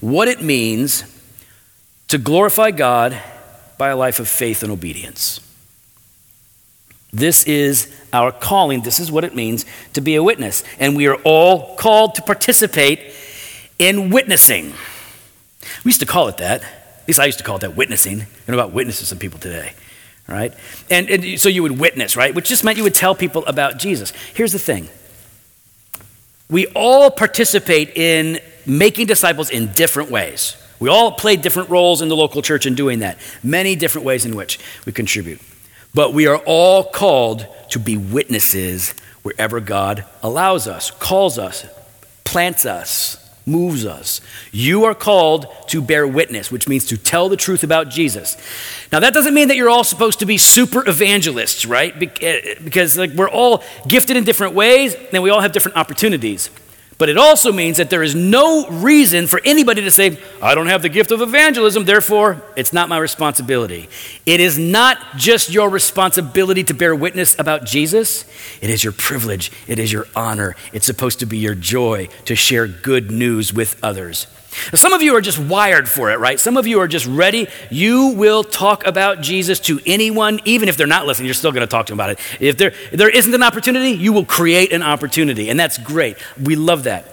[0.00, 1.04] what it means
[2.08, 3.20] to glorify God
[3.76, 5.46] by a life of faith and obedience.
[7.12, 8.80] This is our calling.
[8.80, 10.64] This is what it means to be a witness.
[10.78, 13.14] And we are all called to participate
[13.78, 14.72] in witnessing.
[15.84, 16.62] We used to call it that.
[16.62, 18.20] At least I used to call it that witnessing.
[18.20, 19.74] You know about witnesses some people today.
[20.26, 20.54] Right?
[20.88, 22.34] And, and so you would witness, right?
[22.34, 24.12] Which just meant you would tell people about Jesus.
[24.34, 24.88] Here's the thing
[26.48, 30.56] we all participate in making disciples in different ways.
[30.80, 34.24] We all play different roles in the local church in doing that, many different ways
[34.24, 35.40] in which we contribute.
[35.94, 41.66] But we are all called to be witnesses wherever God allows us, calls us,
[42.24, 44.20] plants us, moves us.
[44.52, 48.36] You are called to bear witness, which means to tell the truth about Jesus.
[48.90, 51.94] Now, that doesn't mean that you're all supposed to be super evangelists, right?
[52.22, 56.50] Eh, because like, we're all gifted in different ways, and we all have different opportunities.
[57.02, 60.68] But it also means that there is no reason for anybody to say, I don't
[60.68, 63.88] have the gift of evangelism, therefore it's not my responsibility.
[64.24, 68.24] It is not just your responsibility to bear witness about Jesus,
[68.60, 72.36] it is your privilege, it is your honor, it's supposed to be your joy to
[72.36, 74.28] share good news with others.
[74.74, 76.38] Some of you are just wired for it, right?
[76.38, 77.48] Some of you are just ready.
[77.70, 81.62] You will talk about Jesus to anyone, even if they're not listening, you're still going
[81.62, 82.18] to talk to them about it.
[82.40, 86.16] If there, if there isn't an opportunity, you will create an opportunity, and that's great.
[86.40, 87.06] We love that.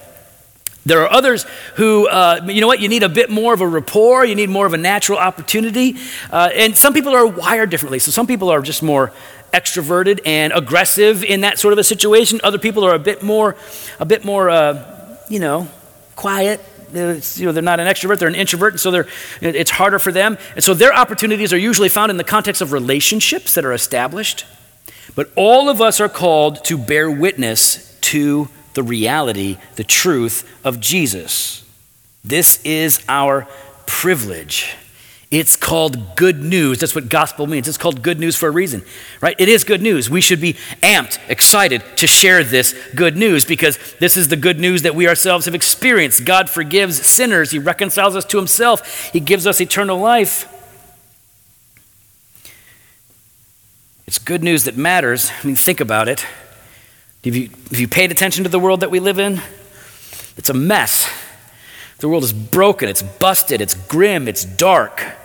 [0.85, 3.67] There are others who, uh, you know what, you need a bit more of a
[3.67, 5.97] rapport, you need more of a natural opportunity.
[6.31, 7.99] Uh, and some people are wired differently.
[7.99, 9.13] So some people are just more
[9.53, 12.39] extroverted and aggressive in that sort of a situation.
[12.43, 13.55] Other people are a bit more,
[13.99, 15.67] a bit more, uh, you know,
[16.15, 19.07] quiet, you know, they're not an extrovert, they're an introvert, and so they're,
[19.41, 20.37] it's harder for them.
[20.55, 24.45] And so their opportunities are usually found in the context of relationships that are established.
[25.15, 30.79] But all of us are called to bear witness to the reality, the truth of
[30.79, 31.63] Jesus.
[32.23, 33.47] This is our
[33.85, 34.75] privilege.
[35.31, 36.79] It's called good news.
[36.79, 37.67] That's what gospel means.
[37.67, 38.83] It's called good news for a reason,
[39.21, 39.35] right?
[39.39, 40.09] It is good news.
[40.09, 44.59] We should be amped, excited to share this good news because this is the good
[44.59, 46.25] news that we ourselves have experienced.
[46.25, 50.55] God forgives sinners, He reconciles us to Himself, He gives us eternal life.
[54.07, 55.31] It's good news that matters.
[55.43, 56.25] I mean, think about it.
[57.23, 59.39] Have you, have you paid attention to the world that we live in?
[60.37, 61.07] It's a mess.
[61.99, 65.18] The world is broken, it's busted, it's grim, it's dark.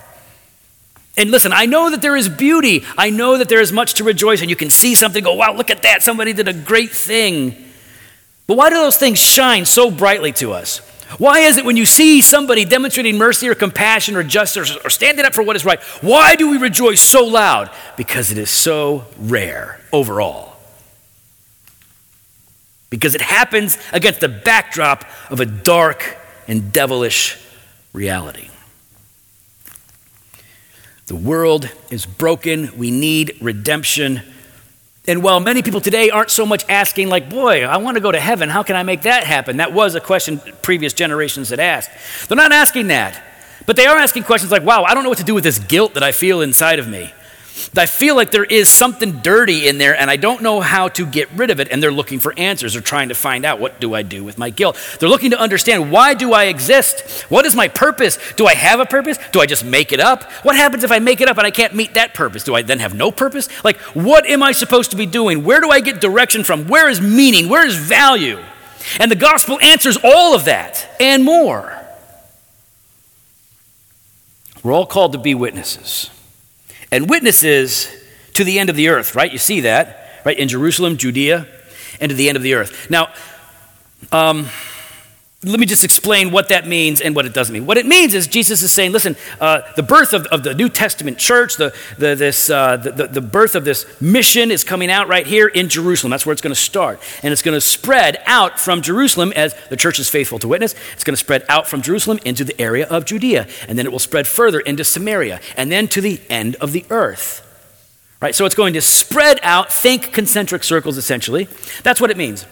[1.16, 2.84] And listen, I know that there is beauty.
[2.98, 5.52] I know that there is much to rejoice and You can see something, go, wow,
[5.54, 6.02] look at that.
[6.02, 7.56] Somebody did a great thing.
[8.46, 10.78] But why do those things shine so brightly to us?
[11.18, 15.24] Why is it when you see somebody demonstrating mercy or compassion or justice or standing
[15.24, 17.70] up for what is right, why do we rejoice so loud?
[17.96, 20.56] Because it is so rare overall.
[22.90, 26.16] Because it happens against the backdrop of a dark
[26.48, 27.38] and devilish
[27.92, 28.48] reality.
[31.06, 32.76] The world is broken.
[32.78, 34.22] We need redemption.
[35.06, 38.10] And while many people today aren't so much asking, like, boy, I want to go
[38.10, 39.58] to heaven, how can I make that happen?
[39.58, 41.90] That was a question previous generations had asked.
[42.28, 43.22] They're not asking that.
[43.66, 45.58] But they are asking questions like, wow, I don't know what to do with this
[45.58, 47.12] guilt that I feel inside of me.
[47.76, 51.06] I feel like there is something dirty in there and I don't know how to
[51.06, 51.68] get rid of it.
[51.70, 52.72] And they're looking for answers.
[52.72, 54.76] They're trying to find out what do I do with my guilt.
[54.98, 57.22] They're looking to understand why do I exist?
[57.30, 58.18] What is my purpose?
[58.36, 59.18] Do I have a purpose?
[59.32, 60.24] Do I just make it up?
[60.44, 62.42] What happens if I make it up and I can't meet that purpose?
[62.42, 63.48] Do I then have no purpose?
[63.64, 65.44] Like, what am I supposed to be doing?
[65.44, 66.66] Where do I get direction from?
[66.66, 67.48] Where is meaning?
[67.48, 68.40] Where is value?
[68.98, 71.80] And the gospel answers all of that and more.
[74.62, 76.10] We're all called to be witnesses
[76.90, 77.88] and witnesses
[78.34, 79.30] to the end of the earth, right?
[79.32, 80.38] You see that, right?
[80.38, 81.46] In Jerusalem, Judea,
[82.00, 82.90] and to the end of the earth.
[82.90, 83.12] Now,
[84.12, 84.48] um,
[85.44, 87.66] let me just explain what that means and what it doesn't mean.
[87.66, 90.68] What it means is Jesus is saying, listen, uh, the birth of, of, the New
[90.68, 95.08] Testament church, the, the, this, uh, the, the birth of this mission is coming out
[95.08, 96.10] right here in Jerusalem.
[96.10, 97.00] That's where it's going to start.
[97.22, 100.74] And it's going to spread out from Jerusalem as the church is faithful to witness.
[100.94, 103.46] It's going to spread out from Jerusalem into the area of Judea.
[103.68, 106.84] And then it will spread further into Samaria and then to the end of the
[106.90, 107.42] earth.
[108.20, 108.34] Right?
[108.34, 111.48] So it's going to spread out, think concentric circles essentially.
[111.82, 112.46] That's what it means.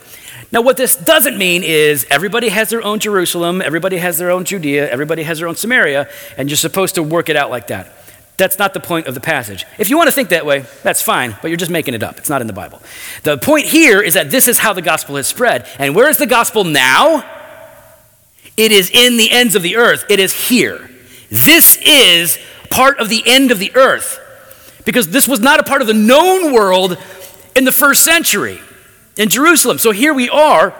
[0.52, 4.44] Now, what this doesn't mean is everybody has their own Jerusalem, everybody has their own
[4.44, 7.90] Judea, everybody has their own Samaria, and you're supposed to work it out like that.
[8.36, 9.64] That's not the point of the passage.
[9.78, 12.18] If you want to think that way, that's fine, but you're just making it up.
[12.18, 12.82] It's not in the Bible.
[13.22, 15.66] The point here is that this is how the gospel has spread.
[15.78, 17.24] And where is the gospel now?
[18.58, 20.90] It is in the ends of the earth, it is here.
[21.30, 22.38] This is
[22.68, 24.18] part of the end of the earth
[24.84, 26.98] because this was not a part of the known world
[27.56, 28.60] in the first century
[29.16, 29.78] in Jerusalem.
[29.78, 30.74] So here we are.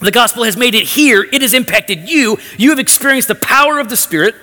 [0.00, 1.22] The gospel has made it here.
[1.22, 2.38] It has impacted you.
[2.58, 4.34] You have experienced the power of the Spirit.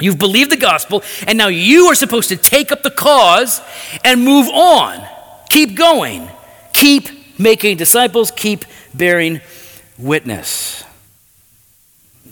[0.00, 3.60] You've believed the gospel, and now you are supposed to take up the cause
[4.04, 5.04] and move on.
[5.48, 6.28] Keep going.
[6.72, 8.30] Keep making disciples.
[8.30, 9.40] Keep bearing
[9.98, 10.84] witness.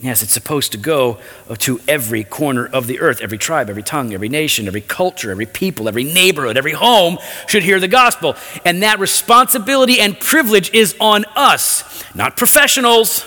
[0.02, 1.18] Yes, it's supposed to go
[1.58, 3.20] to every corner of the earth.
[3.22, 7.62] Every tribe, every tongue, every nation, every culture, every people, every neighborhood, every home should
[7.62, 8.36] hear the gospel.
[8.64, 13.24] And that responsibility and privilege is on us, not professionals.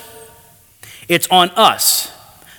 [1.08, 2.12] It's on us.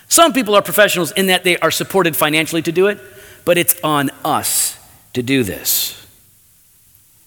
[0.09, 2.99] Some people are professionals in that they are supported financially to do it,
[3.45, 4.77] but it's on us
[5.13, 6.05] to do this.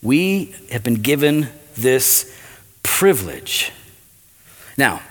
[0.01, 2.37] We have been given this
[2.83, 3.71] privilege.
[4.77, 5.01] Now,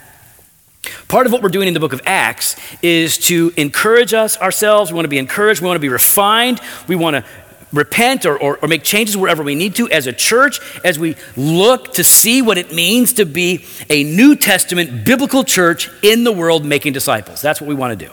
[1.08, 4.90] Part of what we're doing in the book of Acts is to encourage us ourselves.
[4.90, 5.60] We want to be encouraged.
[5.60, 6.60] We want to be refined.
[6.88, 7.24] We want to
[7.72, 11.16] repent or, or, or, make changes wherever we need to as a church, as we
[11.36, 16.32] look to see what it means to be a New Testament biblical church in the
[16.32, 17.40] world making disciples.
[17.40, 18.12] That's what we want to do.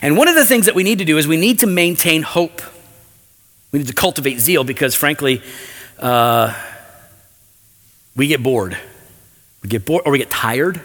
[0.00, 2.22] And one of the things that we need to do is we need to maintain
[2.22, 2.62] hope.
[3.70, 5.42] We need to cultivate zeal because, frankly,
[5.98, 6.54] uh,
[8.16, 8.78] we get bored.
[9.62, 10.80] We get bored or we get tired.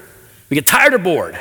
[0.49, 1.39] We get tired or bored,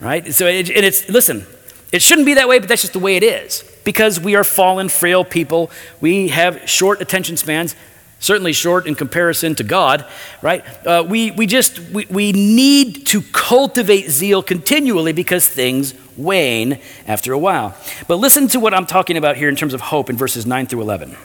[0.00, 0.32] right?
[0.32, 1.46] So, it, and it's, listen,
[1.92, 3.64] it shouldn't be that way, but that's just the way it is.
[3.84, 5.70] Because we are fallen, frail people.
[6.00, 7.76] We have short attention spans,
[8.18, 10.04] certainly short in comparison to God,
[10.42, 10.64] right?
[10.86, 17.32] Uh, we, we just, we, we need to cultivate zeal continually because things wane after
[17.32, 17.76] a while.
[18.08, 20.66] But listen to what I'm talking about here in terms of hope in verses 9
[20.66, 21.16] through 11.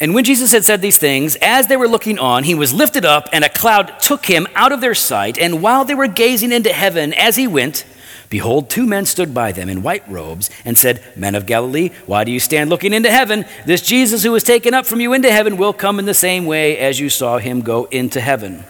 [0.00, 3.04] And when Jesus had said these things, as they were looking on, he was lifted
[3.04, 5.38] up, and a cloud took him out of their sight.
[5.38, 7.84] And while they were gazing into heaven as he went,
[8.30, 12.24] behold, two men stood by them in white robes and said, Men of Galilee, why
[12.24, 13.44] do you stand looking into heaven?
[13.66, 16.46] This Jesus who was taken up from you into heaven will come in the same
[16.46, 18.64] way as you saw him go into heaven.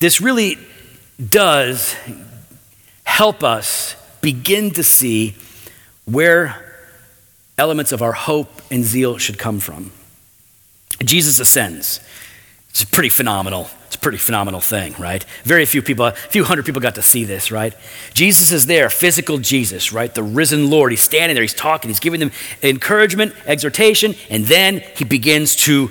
[0.00, 0.58] This really
[1.24, 1.94] does
[3.04, 5.36] help us begin to see
[6.04, 6.71] where
[7.58, 9.92] elements of our hope and zeal should come from.
[11.04, 12.00] Jesus ascends.
[12.70, 13.68] It's pretty phenomenal.
[13.86, 15.22] It's a pretty phenomenal thing, right?
[15.44, 17.74] Very few people, a few hundred people got to see this, right?
[18.14, 20.14] Jesus is there, physical Jesus, right?
[20.14, 20.92] The risen Lord.
[20.92, 22.32] He's standing there, he's talking, he's giving them
[22.62, 25.90] encouragement, exhortation, and then he begins to,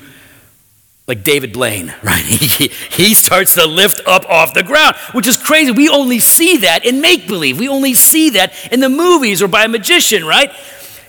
[1.07, 2.23] like David Blaine, right?
[2.23, 5.69] He, he starts to lift up off the ground, which is crazy.
[5.69, 9.47] We only see that in make believe, we only see that in the movies or
[9.47, 10.51] by a magician, right?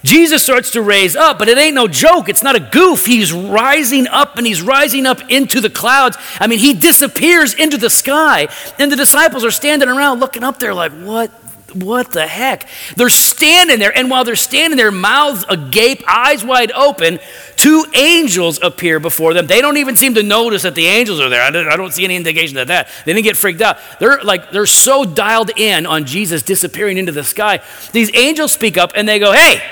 [0.05, 2.29] Jesus starts to raise up, but it ain't no joke.
[2.29, 3.07] It's not a goof.
[3.07, 6.17] He's rising up and he's rising up into the clouds.
[6.41, 8.49] I mean, he disappears into the sky.
[8.79, 11.31] And the disciples are standing around looking up there like, what?
[11.75, 12.69] What the heck?
[12.97, 17.19] They're standing there, and while they're standing there, mouths agape, eyes wide open,
[17.57, 19.47] two angels appear before them.
[19.47, 21.41] They don't even seem to notice that the angels are there.
[21.41, 22.89] I don't, I don't see any indication of that.
[23.07, 23.79] They didn't get freaked out.
[24.01, 27.63] They're like they're so dialed in on Jesus disappearing into the sky.
[27.93, 29.63] These angels speak up and they go, "Hey,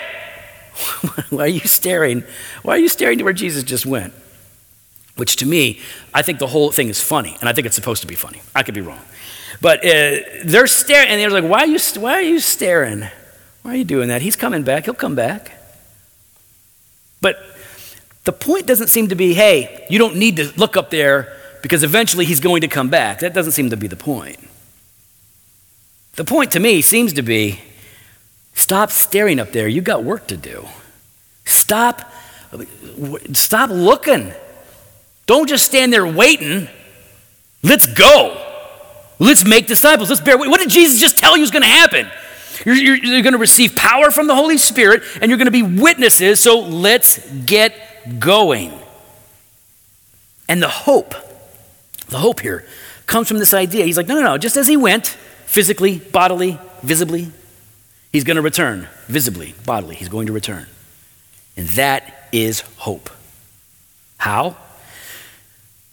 [1.31, 2.25] Why are you staring?
[2.62, 4.12] Why are you staring to where Jesus just went?
[5.16, 5.81] Which to me,
[6.14, 8.41] I think the whole thing is funny, and I think it's supposed to be funny.
[8.55, 9.01] I could be wrong.
[9.61, 13.09] But uh, they're staring, and they're like, why are, you, why are you staring?
[13.62, 14.23] Why are you doing that?
[14.23, 14.85] He's coming back.
[14.85, 15.53] He'll come back.
[17.21, 17.37] But
[18.25, 21.83] the point doesn't seem to be, hey, you don't need to look up there because
[21.83, 23.21] eventually he's going to come back.
[23.21, 24.39] That doesn't seem to be the point.
[26.16, 27.61] The point to me seems to be
[28.71, 29.66] Stop staring up there.
[29.66, 30.64] You've got work to do.
[31.45, 32.09] Stop,
[33.33, 34.33] stop looking.
[35.27, 36.68] Don't just stand there waiting.
[37.64, 38.41] Let's go.
[39.18, 40.09] Let's make disciples.
[40.09, 40.39] Let's bear.
[40.39, 42.07] What did Jesus just tell you is going to happen?
[42.64, 45.51] You're, you're, you're going to receive power from the Holy Spirit and you're going to
[45.51, 46.39] be witnesses.
[46.39, 47.75] So let's get
[48.21, 48.73] going.
[50.49, 51.16] And the hope,
[52.09, 52.64] the hope here
[53.07, 53.85] comes from this idea.
[53.85, 54.39] He's like, no, no, no.
[54.39, 57.33] Just as he went, physically, bodily, visibly,
[58.12, 59.94] He's going to return, visibly, bodily.
[59.94, 60.66] He's going to return.
[61.56, 63.11] And that is hope.
[64.18, 64.56] How?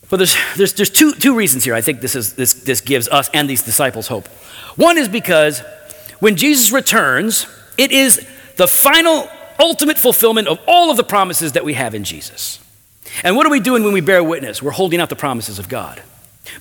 [0.09, 3.07] Well, there's, there's, there's two, two reasons here I think this, is, this, this gives
[3.09, 4.28] us and these disciples hope.
[4.78, 5.61] One is because
[6.20, 7.45] when Jesus returns,
[7.78, 12.03] it is the final, ultimate fulfillment of all of the promises that we have in
[12.03, 12.59] Jesus.
[13.24, 14.61] And what are we doing when we bear witness?
[14.61, 16.01] We're holding out the promises of God.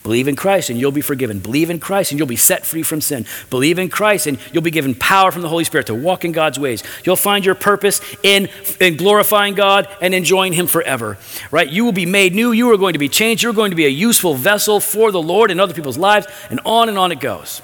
[0.03, 1.39] Believe in Christ and you'll be forgiven.
[1.39, 3.27] Believe in Christ and you'll be set free from sin.
[3.51, 6.33] Believe in Christ and you'll be given power from the Holy Spirit to walk in
[6.33, 6.83] God's ways.
[7.05, 8.49] You'll find your purpose in,
[8.81, 11.19] in glorifying God and enjoying Him forever.
[11.51, 11.69] Right?
[11.69, 12.53] You will be made new.
[12.53, 13.43] You are going to be changed.
[13.43, 16.27] You're going to be a useful vessel for the Lord and other people's lives.
[16.51, 17.63] And on and on it goes.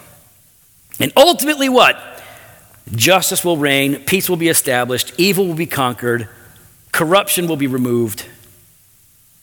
[1.01, 1.99] And ultimately, what?
[2.95, 6.29] Justice will reign, peace will be established, evil will be conquered,
[6.91, 8.27] corruption will be removed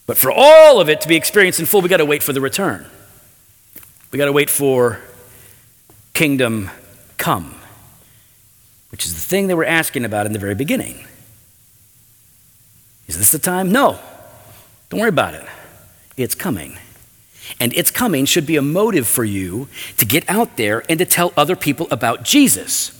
[0.09, 2.33] but for all of it to be experienced in full, we got to wait for
[2.33, 2.83] the return.
[4.11, 4.99] We got to wait for
[6.15, 6.71] kingdom
[7.17, 7.53] come,
[8.89, 11.05] which is the thing they were asking about in the very beginning.
[13.05, 13.71] Is this the time?
[13.71, 13.99] No.
[14.89, 15.45] Don't worry about it.
[16.17, 16.79] It's coming.
[17.59, 21.05] And its coming should be a motive for you to get out there and to
[21.05, 22.99] tell other people about Jesus.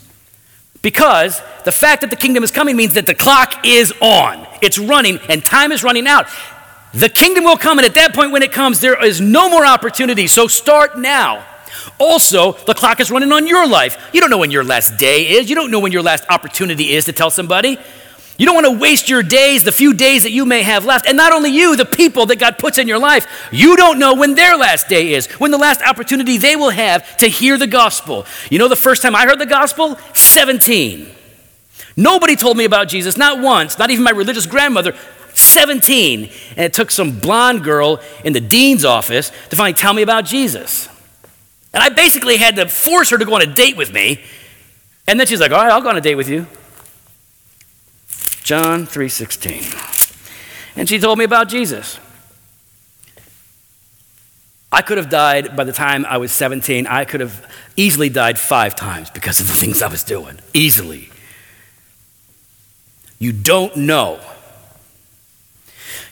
[0.84, 4.45] Because the fact that the kingdom is coming means that the clock is on.
[4.62, 6.28] It's running and time is running out.
[6.93, 9.65] The kingdom will come, and at that point, when it comes, there is no more
[9.65, 10.27] opportunity.
[10.27, 11.45] So start now.
[11.99, 14.09] Also, the clock is running on your life.
[14.13, 15.49] You don't know when your last day is.
[15.49, 17.77] You don't know when your last opportunity is to tell somebody.
[18.39, 21.05] You don't want to waste your days, the few days that you may have left.
[21.05, 24.15] And not only you, the people that God puts in your life, you don't know
[24.15, 27.67] when their last day is, when the last opportunity they will have to hear the
[27.67, 28.25] gospel.
[28.49, 29.97] You know, the first time I heard the gospel?
[30.13, 31.11] 17.
[31.97, 34.95] Nobody told me about Jesus, not once, not even my religious grandmother.
[35.49, 36.29] 17.
[36.51, 40.25] And it took some blonde girl in the dean's office to finally tell me about
[40.25, 40.87] Jesus.
[41.73, 44.21] And I basically had to force her to go on a date with me.
[45.07, 46.47] And then she's like, all right, I'll go on a date with you.
[48.43, 50.75] John 3.16.
[50.75, 51.99] And she told me about Jesus.
[54.71, 56.85] I could have died by the time I was 17.
[56.87, 57.45] I could have
[57.75, 60.39] easily died five times because of the things I was doing.
[60.53, 61.09] Easily.
[63.17, 64.19] You don't know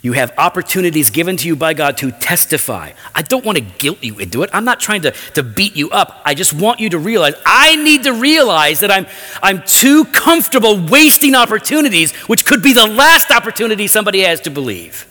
[0.01, 2.91] you have opportunities given to you by God to testify.
[3.15, 4.49] I don't want to guilt you into it.
[4.53, 6.21] I'm not trying to, to beat you up.
[6.23, 9.07] I just want you to realize I need to realize that I'm,
[9.41, 15.05] I'm too comfortable wasting opportunities, which could be the last opportunity somebody has to believe.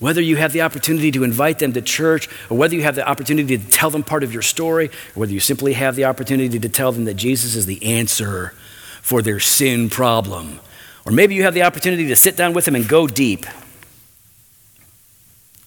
[0.00, 3.08] Whether you have the opportunity to invite them to church, or whether you have the
[3.08, 6.58] opportunity to tell them part of your story, or whether you simply have the opportunity
[6.58, 8.54] to tell them that Jesus is the answer
[9.02, 10.60] for their sin problem
[11.08, 13.46] or maybe you have the opportunity to sit down with him and go deep.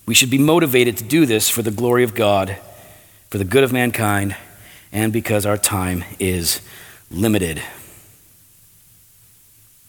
[0.05, 2.57] We should be motivated to do this for the glory of God,
[3.31, 4.35] for the good of mankind,
[4.91, 6.61] and because our time is
[7.09, 7.59] limited.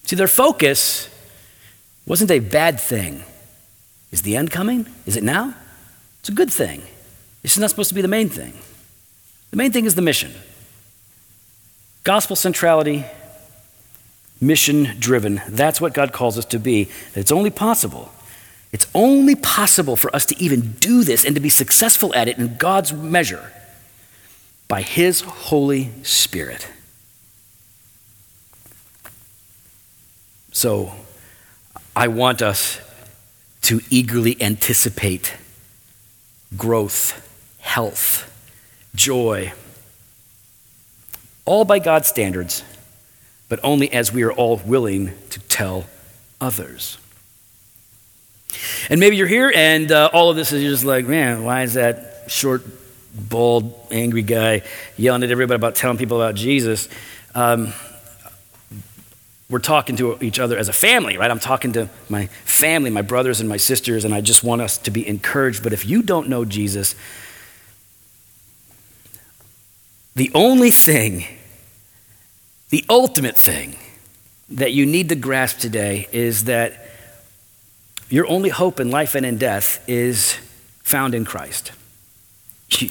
[0.04, 1.10] See, their focus
[2.06, 3.22] wasn't a bad thing.
[4.10, 4.86] Is the end coming?
[5.04, 5.54] Is it now?
[6.20, 6.80] It's a good thing.
[7.42, 8.54] This is not supposed to be the main thing.
[9.50, 10.32] The main thing is the mission.
[12.04, 13.04] Gospel centrality
[14.42, 15.40] mission driven.
[15.48, 16.88] That's what God calls us to be.
[17.14, 18.12] It's only possible.
[18.72, 22.38] It's only possible for us to even do this and to be successful at it
[22.38, 23.52] in God's measure
[24.66, 26.68] by His Holy Spirit.
[30.52, 30.92] So,
[31.94, 32.80] I want us
[33.62, 35.34] to eagerly anticipate
[36.56, 37.28] growth,
[37.60, 38.28] health,
[38.94, 39.52] joy,
[41.44, 42.62] all by God's standards
[43.52, 45.84] but only as we are all willing to tell
[46.40, 46.96] others.
[48.88, 51.74] And maybe you're here and uh, all of this is just like, man, why is
[51.74, 52.62] that short,
[53.14, 54.62] bald, angry guy
[54.96, 56.88] yelling at everybody about telling people about Jesus?
[57.34, 57.74] Um,
[59.50, 61.30] we're talking to each other as a family, right?
[61.30, 64.78] I'm talking to my family, my brothers and my sisters, and I just want us
[64.78, 65.62] to be encouraged.
[65.62, 66.94] But if you don't know Jesus,
[70.14, 71.26] the only thing
[72.72, 73.76] the ultimate thing
[74.48, 76.88] that you need to grasp today is that
[78.08, 80.38] your only hope in life and in death is
[80.82, 81.70] found in Christ.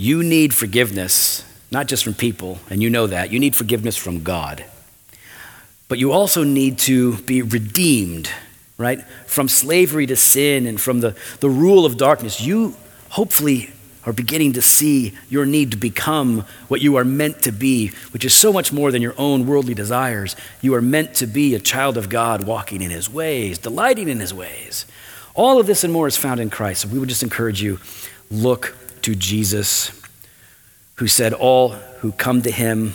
[0.00, 3.32] You need forgiveness, not just from people, and you know that.
[3.32, 4.64] You need forgiveness from God.
[5.88, 8.30] But you also need to be redeemed,
[8.76, 9.02] right?
[9.26, 12.40] From slavery to sin and from the, the rule of darkness.
[12.40, 12.76] You
[13.08, 13.72] hopefully
[14.08, 18.24] are beginning to see your need to become what you are meant to be, which
[18.24, 20.34] is so much more than your own worldly desires.
[20.62, 24.18] You are meant to be a child of God, walking in his ways, delighting in
[24.18, 24.86] his ways.
[25.34, 26.80] All of this and more is found in Christ.
[26.80, 27.80] So we would just encourage you
[28.30, 29.92] look to Jesus,
[30.94, 32.94] who said, All who come to him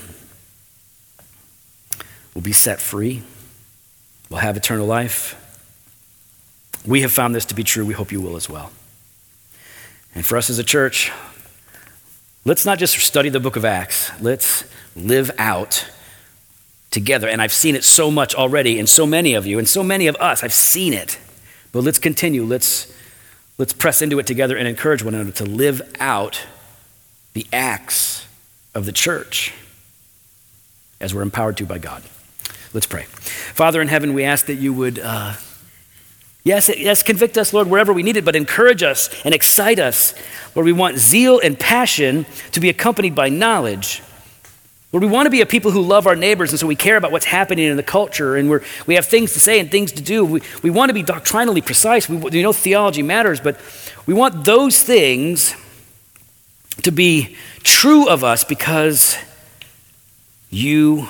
[2.34, 3.22] will be set free,
[4.32, 5.39] will have eternal life.
[6.88, 7.86] We have found this to be true.
[7.86, 8.72] We hope you will as well.
[10.16, 11.11] And for us as a church,
[12.45, 14.64] let's not just study the book of Acts, let's
[14.95, 15.89] live out
[16.91, 17.28] together.
[17.28, 20.07] And I've seen it so much already in so many of you and so many
[20.07, 20.43] of us.
[20.43, 21.18] I've seen it.
[21.72, 22.43] But let's continue.
[22.43, 22.95] Let's,
[23.57, 26.45] let's press into it together and encourage one another to live out
[27.34, 28.28] the acts
[28.76, 29.53] of the church
[31.01, 32.03] as we're empowered to by God.
[32.74, 33.03] Let's pray.
[33.03, 34.99] Father in heaven, we ask that you would.
[34.99, 35.34] Uh,
[36.46, 40.14] Yes, yes, convict us, Lord, wherever we need it, but encourage us and excite us.
[40.54, 44.02] Where we want zeal and passion to be accompanied by knowledge.
[44.91, 46.98] Where we want to be a people who love our neighbors, and so we care
[46.98, 49.94] about what's happening in the culture, and we're, we have things to say and things
[49.94, 50.26] to do.
[50.26, 52.10] We, we want to be doctrinally precise.
[52.10, 53.60] We, we know theology matters, but
[54.06, 55.56] we want those things
[56.82, 59.18] to be true of us because
[60.50, 61.08] you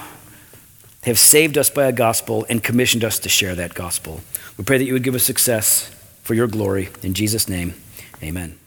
[1.02, 4.22] have saved us by a gospel and commissioned us to share that gospel.
[4.64, 5.90] We pray that you would give us success
[6.22, 6.88] for your glory.
[7.02, 7.74] In Jesus' name,
[8.24, 8.58] amen.